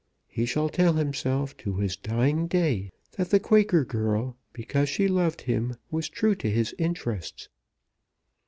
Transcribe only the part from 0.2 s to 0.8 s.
He shall